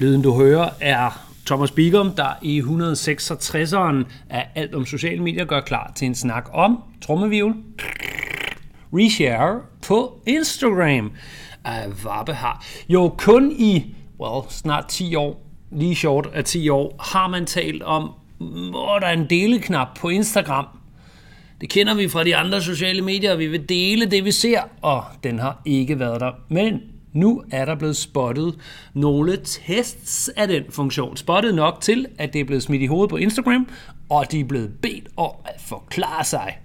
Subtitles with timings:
[0.00, 5.60] Lyden du hører er Thomas Bigum, der i 166'eren af alt om sociale medier gør
[5.60, 7.54] klar til en snak om trommevivl,
[8.92, 11.12] reshare på Instagram.
[11.68, 16.96] Uh, Varpe har jo kun i well, snart 10 år, lige short af 10 år,
[17.00, 18.10] har man talt om,
[18.70, 20.66] hvor der er en deleknap på Instagram.
[21.60, 25.04] Det kender vi fra de andre sociale medier, vi vil dele det, vi ser, og
[25.22, 26.32] den har ikke været der.
[26.48, 26.80] Men
[27.12, 28.58] nu er der blevet spottet
[28.94, 31.16] nogle tests af den funktion.
[31.16, 33.68] Spottet nok til, at det er blevet smidt i hovedet på Instagram,
[34.08, 36.58] og de er blevet bedt om at forklare sig.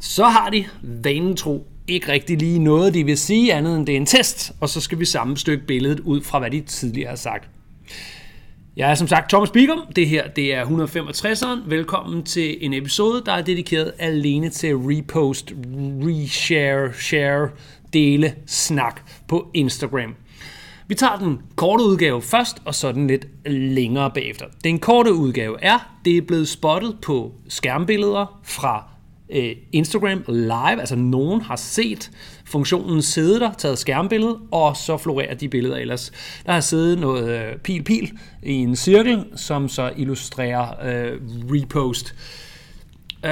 [0.00, 3.92] Så har de, vanen tro, ikke rigtig lige noget, de vil sige andet end det
[3.92, 7.16] er en test, og så skal vi sammenstykke billedet ud fra, hvad de tidligere har
[7.16, 7.48] sagt.
[8.80, 9.82] Jeg er som sagt Thomas Bigum.
[9.96, 11.68] Det her det er 165'eren.
[11.68, 15.52] Velkommen til en episode, der er dedikeret alene til repost,
[16.02, 17.48] reshare, share,
[17.92, 20.14] dele, snak på Instagram.
[20.86, 24.46] Vi tager den korte udgave først, og så den lidt længere bagefter.
[24.64, 28.89] Den korte udgave er, det er blevet spottet på skærmbilleder fra
[29.32, 32.10] øh, Instagram Live, altså nogen har set
[32.44, 36.12] funktionen sidde der, taget skærmbillede, og så florerer de billeder ellers.
[36.46, 38.10] Der har siddet noget pil-pil
[38.42, 41.20] øh, i en cirkel, som så illustrerer øh,
[41.52, 42.14] repost.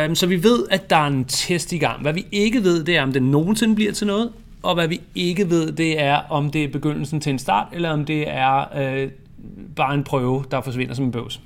[0.06, 2.02] Um, så vi ved, at der er en test i gang.
[2.02, 4.32] Hvad vi ikke ved, det er, om det nogensinde bliver til noget,
[4.62, 7.90] og hvad vi ikke ved, det er, om det er begyndelsen til en start, eller
[7.90, 9.10] om det er øh,
[9.76, 11.40] bare en prøve, der forsvinder som en bøvs.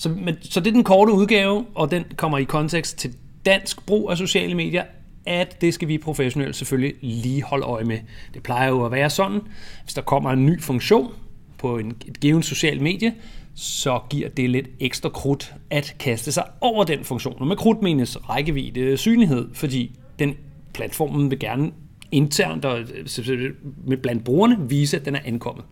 [0.00, 3.14] Så, men, så det er den korte udgave, og den kommer i kontekst til
[3.46, 4.84] dansk brug af sociale medier,
[5.26, 7.98] at det skal vi professionelt selvfølgelig lige holde øje med.
[8.34, 9.40] Det plejer jo at være sådan,
[9.82, 11.12] hvis der kommer en ny funktion
[11.58, 13.14] på en, et givet social medie,
[13.54, 17.36] så giver det lidt ekstra krudt at kaste sig over den funktion.
[17.40, 20.34] Og med krudt menes rækkevidde synlighed, fordi den
[20.74, 21.70] platformen vil gerne
[22.12, 23.50] internt og øh,
[23.86, 25.64] med blandt brugerne vise, at den er ankommet.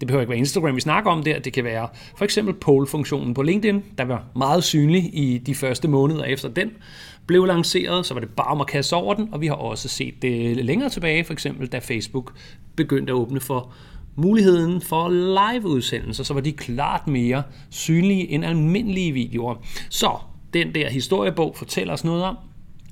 [0.00, 1.38] Det behøver ikke være Instagram, vi snakker om der.
[1.38, 5.88] Det kan være for eksempel poll-funktionen på LinkedIn, der var meget synlig i de første
[5.88, 6.70] måneder efter den
[7.26, 8.06] blev lanceret.
[8.06, 10.64] Så var det bare om at kaste over den, og vi har også set det
[10.64, 12.32] længere tilbage, for eksempel da Facebook
[12.76, 13.72] begyndte at åbne for
[14.16, 19.54] muligheden for live-udsendelser, så var de klart mere synlige end almindelige videoer.
[19.88, 20.10] Så
[20.54, 22.36] den der historiebog fortæller os noget om,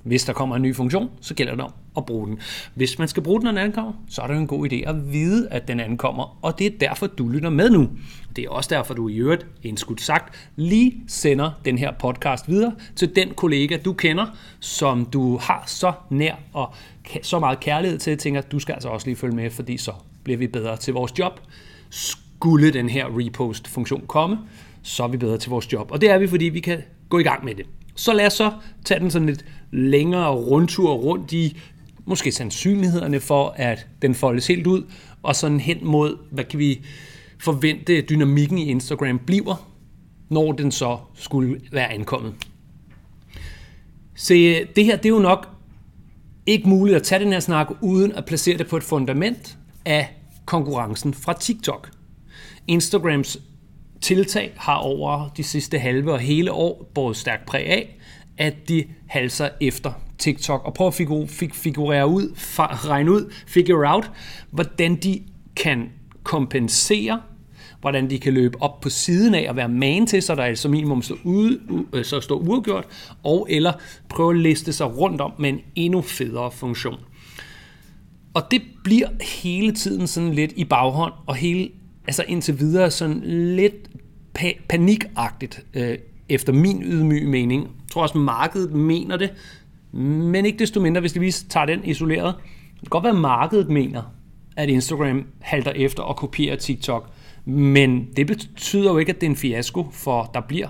[0.08, 2.38] hvis der kommer en ny funktion, så gælder det om at bruge den.
[2.74, 5.12] Hvis man skal bruge den, når den ankommer, så er det en god idé at
[5.12, 7.88] vide, at den ankommer, og det er derfor, du lytter med nu.
[8.36, 12.74] Det er også derfor, du i øvrigt, indskudt sagt, lige sender den her podcast videre
[12.97, 14.26] til den kollega, du kender,
[14.60, 16.74] som du har så nær og
[17.22, 19.92] så meget kærlighed til, tænker, du skal altså også lige følge med, fordi så
[20.24, 21.41] bliver vi bedre til vores job.
[21.91, 24.38] Skulle den her repost-funktion komme,
[24.82, 25.91] så er vi bedre til vores job.
[25.91, 27.66] Og det er vi, fordi vi kan gå i gang med det.
[27.94, 28.52] Så lad os så
[28.84, 31.60] tage den sådan lidt længere rundtur rundt i
[32.04, 34.82] måske sandsynlighederne for, at den foldes helt ud,
[35.22, 36.84] og sådan hen mod, hvad kan vi
[37.40, 39.68] forvente, dynamikken i Instagram bliver,
[40.28, 42.34] når den så skulle være ankommet.
[44.14, 45.48] Se, det her det er jo nok
[46.46, 50.16] ikke muligt at tage den her snak, uden at placere det på et fundament af
[50.44, 51.90] konkurrencen fra TikTok.
[52.66, 53.38] Instagrams
[54.00, 57.98] tiltag har over de sidste halve og hele år båret stærkt præg af,
[58.38, 60.94] at de halser efter TikTok og prøv at
[61.53, 64.10] figurere ud, regne ud, figure out,
[64.50, 65.22] hvordan de
[65.56, 65.91] kan
[66.22, 67.21] kompensere,
[67.81, 70.54] hvordan de kan løbe op på siden af og være man til, så der er
[70.54, 71.60] som minimum står, ude,
[71.93, 72.87] øh, så står uafgjort,
[73.25, 73.72] og eller
[74.09, 76.97] prøve at liste sig rundt om med en endnu federe funktion.
[78.34, 79.09] Og det bliver
[79.43, 81.69] hele tiden sådan lidt i baghånd, og hele,
[82.06, 83.21] altså indtil videre sådan
[83.56, 83.91] lidt
[84.38, 85.98] pa- panikagtigt, øh,
[86.28, 87.69] efter min ydmyge mening.
[87.88, 89.31] Jeg tror også, markedet mener det,
[89.93, 92.34] men ikke desto mindre, hvis vi lige tager den isoleret.
[92.72, 94.03] Det kan godt være, at markedet mener,
[94.56, 97.10] at Instagram halter efter og kopierer TikTok,
[97.44, 100.69] men det betyder jo ikke, at det er en fiasko, for der bliver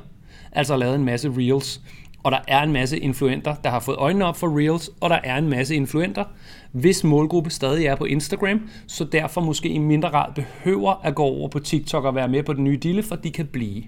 [0.53, 1.81] altså lavet en masse reels,
[2.23, 5.19] og der er en masse influenter, der har fået øjnene op for Reels, og der
[5.25, 6.25] er en masse influenter,
[6.73, 11.23] hvis målgruppe stadig er på Instagram, så derfor måske i mindre grad behøver at gå
[11.23, 13.83] over på TikTok og være med på den nye dille, for de kan blive.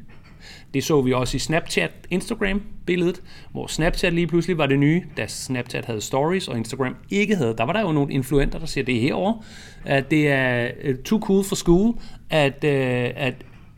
[0.74, 3.22] Det så vi også i Snapchat Instagram-billedet,
[3.52, 7.54] hvor Snapchat lige pludselig var det nye, da Snapchat havde stories, og Instagram ikke havde.
[7.58, 9.42] Der var der jo nogle influenter, der siger, det er herovre,
[9.84, 11.94] at det er øh, too cool for school,
[12.30, 13.34] at, øh, at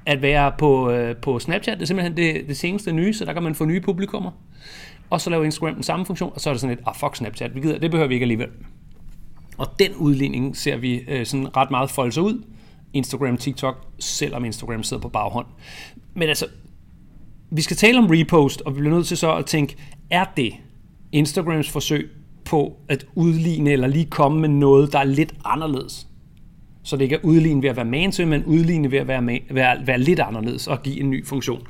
[0.06, 1.78] at være på, øh, på Snapchat.
[1.78, 4.30] Det er simpelthen det, det seneste nye, så der kan man få nye publikummer.
[5.10, 7.16] Og så laver Instagram den samme funktion, og så er det sådan lidt, ah fuck
[7.16, 8.48] Snapchat, vi gider, det behøver vi ikke alligevel.
[9.58, 12.42] Og den udligning ser vi øh, sådan ret meget folde sig ud.
[12.92, 15.46] Instagram, TikTok, selvom Instagram sidder på baghånd.
[16.14, 16.46] Men altså,
[17.50, 19.76] vi skal tale om repost, og vi bliver nødt til så at tænke,
[20.10, 20.52] er det
[21.12, 22.10] Instagrams forsøg
[22.44, 26.06] på at udligne eller lige komme med noget, der er lidt anderledes?
[26.82, 29.40] Så det ikke er udligne ved at være man men udligne ved at være, man,
[29.50, 31.66] være, være lidt anderledes og give en ny funktion.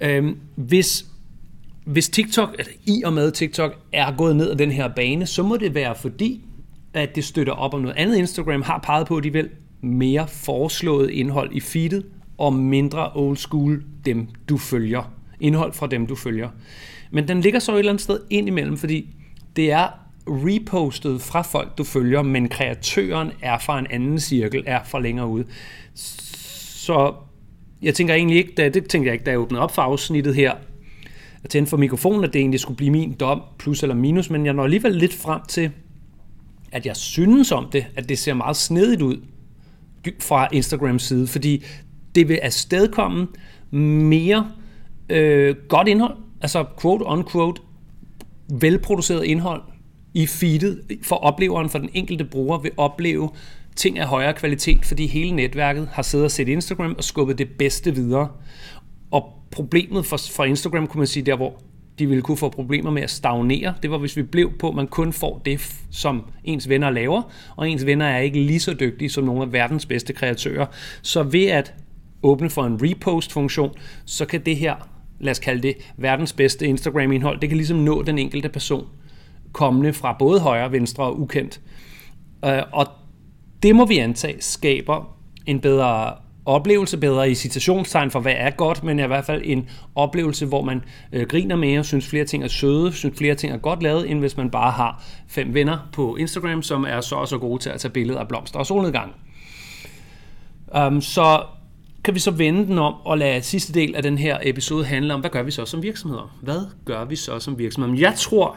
[0.00, 1.06] Øhm, hvis,
[1.84, 5.42] hvis TikTok, eller i og med TikTok, er gået ned ad den her bane, så
[5.42, 6.44] må det være fordi,
[6.94, 8.16] at det støtter op om noget andet.
[8.16, 9.48] Instagram har peget på, at de vil
[9.84, 12.06] mere foreslået indhold i feedet,
[12.38, 15.12] og mindre old school dem, du følger.
[15.40, 16.48] Indhold fra dem, du følger.
[17.10, 19.16] Men den ligger så et eller andet sted ind imellem, fordi
[19.56, 19.88] det er
[20.26, 25.26] repostet fra folk, du følger, men kreatøren er fra en anden cirkel, er fra længere
[25.26, 25.44] ude.
[25.94, 27.14] Så
[27.82, 30.34] jeg tænker egentlig ikke, da, det tænker jeg ikke, da jeg åbnede op for afsnittet
[30.34, 30.54] her,
[31.44, 34.46] at tænde for mikrofonen, at det egentlig skulle blive min dom, plus eller minus, men
[34.46, 35.70] jeg når alligevel lidt frem til,
[36.72, 39.16] at jeg synes om det, at det ser meget snedigt ud
[40.20, 41.64] fra Instagrams side, fordi
[42.14, 43.26] det vil afstedkomme
[43.70, 44.50] mere
[45.08, 47.62] øh, godt indhold, altså quote on quote,
[48.60, 49.62] velproduceret indhold
[50.14, 53.30] i feedet for opleveren, for den enkelte bruger vil opleve
[53.76, 57.48] ting af højere kvalitet, fordi hele netværket har siddet og set Instagram og skubbet det
[57.58, 58.28] bedste videre.
[59.10, 61.62] Og problemet for, for Instagram, kunne man sige, der hvor
[61.98, 64.74] de ville kunne få problemer med at stagnere, det var hvis vi blev på, at
[64.74, 67.22] man kun får det, som ens venner laver,
[67.56, 70.66] og ens venner er ikke lige så dygtige som nogle af verdens bedste kreatører.
[71.02, 71.74] Så ved at
[72.22, 73.70] åbne for en repost-funktion,
[74.04, 74.74] så kan det her,
[75.20, 78.86] lad os kalde det, verdens bedste Instagram-indhold, det kan ligesom nå den enkelte person,
[79.52, 81.60] kommende fra både højre, venstre og ukendt.
[82.44, 82.86] Øh, og
[83.62, 86.12] det må vi antage skaber en bedre
[86.46, 90.62] oplevelse, bedre i citationstegn for, hvad er godt, men i hvert fald en oplevelse, hvor
[90.62, 90.82] man
[91.12, 94.18] øh, griner mere, synes flere ting er søde, synes flere ting er godt lavet, end
[94.18, 97.70] hvis man bare har fem venner på Instagram, som er så og så gode til
[97.70, 99.12] at tage billeder af blomster og solnedgang.
[100.86, 101.42] Um, så
[102.04, 105.14] kan vi så vende den om og lade sidste del af den her episode handle
[105.14, 106.36] om, hvad gør vi så som virksomheder?
[106.42, 108.00] Hvad gør vi så som virksomheder?
[108.00, 108.56] Jeg tror,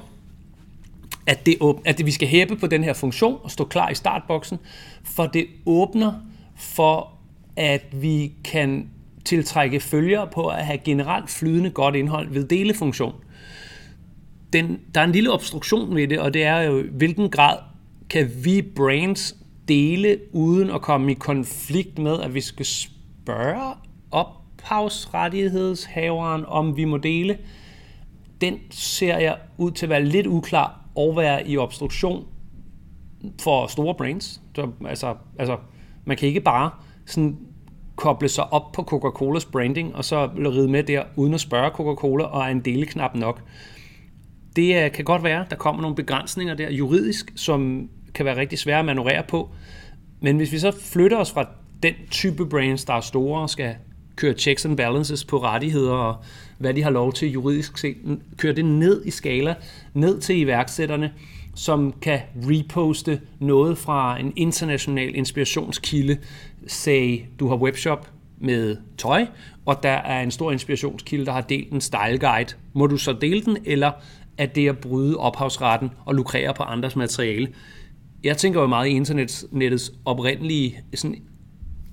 [1.27, 4.59] at, det, at vi skal hæppe på den her funktion og stå klar i startboksen,
[5.03, 6.13] for det åbner
[6.55, 7.16] for,
[7.57, 8.89] at vi kan
[9.25, 13.13] tiltrække følgere på at have generelt flydende godt indhold ved delefunktion.
[14.53, 17.57] Den, der er en lille obstruktion ved det, og det er jo, hvilken grad
[18.09, 19.35] kan vi brands
[19.67, 23.75] dele uden at komme i konflikt med, at vi skal spørge
[24.11, 27.37] ophavsrettighedshaveren, om vi må dele.
[28.41, 32.25] Den ser jeg ud til at være lidt uklar og være i obstruktion
[33.41, 34.41] for store brands.
[34.55, 35.57] Så, altså, altså,
[36.05, 36.71] man kan ikke bare
[37.07, 37.37] sådan
[37.95, 42.23] koble sig op på Coca-Colas branding, og så ride med der, uden at spørge Coca-Cola,
[42.23, 43.41] og er en deleknap nok.
[44.55, 48.59] Det øh, kan godt være, der kommer nogle begrænsninger der juridisk, som kan være rigtig
[48.59, 49.49] svære at manøvrere på.
[50.21, 51.45] Men hvis vi så flytter os fra
[51.83, 53.75] den type brands, der er store og skal
[54.15, 56.15] køre checks and balances på rettigheder og
[56.57, 57.97] hvad de har lov til juridisk set,
[58.37, 59.55] køre det ned i skala,
[59.93, 61.13] ned til iværksætterne,
[61.55, 66.17] som kan reposte noget fra en international inspirationskilde.
[66.67, 69.25] Say, du har webshop med tøj,
[69.65, 72.53] og der er en stor inspirationskilde, der har delt en style guide.
[72.73, 73.91] Må du så dele den, eller
[74.37, 77.47] er det at bryde ophavsretten og lukrere på andres materiale?
[78.23, 81.15] Jeg tænker jo meget i internettets oprindelige sådan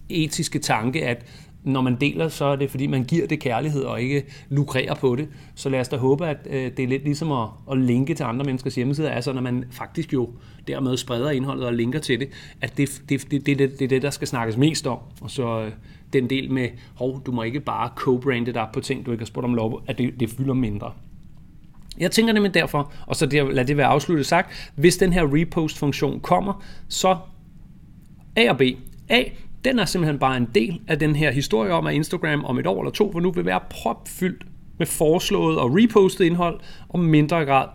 [0.08, 1.26] etiske tanke, at
[1.64, 5.16] når man deler, så er det fordi, man giver det kærlighed og ikke lukrerer på
[5.16, 5.28] det.
[5.55, 8.25] Så lad os da håbe, at øh, det er lidt ligesom at, at linke til
[8.25, 10.31] andre menneskers hjemmesider, altså når man faktisk jo
[10.69, 12.28] dermed spreder indholdet og linker til det,
[12.61, 14.99] at det, det, det, det, det, det er det, der skal snakkes mest om.
[15.20, 15.72] Og så øh,
[16.12, 19.27] den del med, hov, du må ikke bare co-brande dig på ting, du ikke har
[19.27, 20.93] spurgt om lov, at det, det fylder mindre.
[21.98, 25.34] Jeg tænker nemlig derfor, og så det, lad det være afsluttet sagt, hvis den her
[25.34, 27.17] repost-funktion kommer, så
[28.36, 28.62] A og B.
[29.08, 29.22] A,
[29.65, 32.67] den er simpelthen bare en del af den her historie om, at Instagram om et
[32.67, 34.47] år eller to for nu vil være propfyldt
[34.79, 37.69] med foreslået og repostet indhold, og mindre grad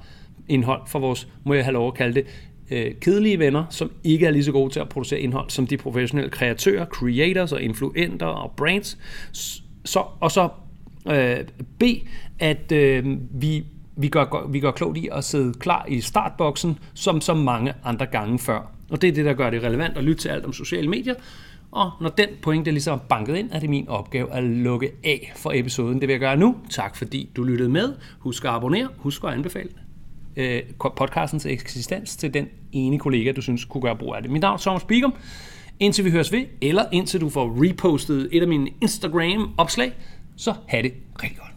[0.47, 2.25] indhold for vores, må jeg have lov at kalde det,
[2.71, 5.77] øh, kedelige venner, som ikke er lige så gode til at producere indhold som de
[5.77, 8.97] professionelle kreatører, creators og influenter og brands.
[9.85, 10.49] Så, og så
[11.11, 11.37] øh,
[11.79, 11.83] B,
[12.39, 13.63] at øh, vi
[14.01, 18.05] vi gør, vi gør klogt i at sidde klar i startboksen, som så mange andre
[18.05, 18.71] gange før.
[18.89, 21.13] Og det er det, der gør det relevant at lytte til alt om sociale medier,
[21.71, 25.33] og når den pointe ligesom er banket ind, er det min opgave at lukke af
[25.35, 26.01] for episoden.
[26.01, 26.55] Det vil jeg gøre nu.
[26.69, 27.93] Tak fordi du lyttede med.
[28.19, 28.87] Husk at abonnere.
[28.97, 29.69] Husk at anbefale
[30.39, 30.61] øh,
[30.95, 34.31] podcastens eksistens til den ene kollega, du synes kunne gøre brug af det.
[34.31, 35.13] Mit navn er Thomas Bigum.
[35.79, 39.91] Indtil vi høres ved, eller indtil du får repostet et af mine Instagram-opslag,
[40.35, 41.48] så have det rigtig godt.